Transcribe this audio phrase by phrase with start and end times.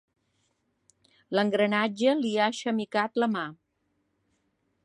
[1.37, 3.49] L'engranatge li ha xemicat la mà.